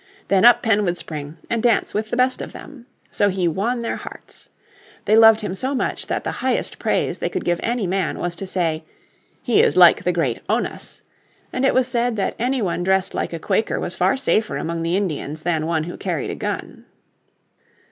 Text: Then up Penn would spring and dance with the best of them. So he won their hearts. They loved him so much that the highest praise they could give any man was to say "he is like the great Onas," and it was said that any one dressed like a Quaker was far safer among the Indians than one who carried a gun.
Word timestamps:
Then 0.29 0.45
up 0.45 0.63
Penn 0.63 0.83
would 0.85 0.97
spring 0.97 1.37
and 1.47 1.61
dance 1.61 1.93
with 1.93 2.09
the 2.09 2.17
best 2.17 2.41
of 2.41 2.53
them. 2.53 2.87
So 3.11 3.29
he 3.29 3.47
won 3.47 3.83
their 3.83 3.97
hearts. 3.97 4.49
They 5.05 5.15
loved 5.15 5.41
him 5.41 5.53
so 5.53 5.75
much 5.75 6.07
that 6.07 6.23
the 6.23 6.31
highest 6.41 6.79
praise 6.79 7.19
they 7.19 7.29
could 7.29 7.45
give 7.45 7.59
any 7.61 7.85
man 7.85 8.17
was 8.17 8.35
to 8.37 8.47
say 8.47 8.83
"he 9.43 9.61
is 9.61 9.77
like 9.77 10.03
the 10.03 10.11
great 10.11 10.39
Onas," 10.47 11.03
and 11.53 11.65
it 11.65 11.75
was 11.75 11.87
said 11.87 12.15
that 12.15 12.33
any 12.39 12.63
one 12.63 12.81
dressed 12.81 13.13
like 13.13 13.31
a 13.31 13.37
Quaker 13.37 13.79
was 13.79 13.93
far 13.93 14.17
safer 14.17 14.57
among 14.57 14.81
the 14.81 14.97
Indians 14.97 15.43
than 15.43 15.67
one 15.67 15.83
who 15.83 15.97
carried 15.97 16.31
a 16.31 16.35
gun. 16.35 16.85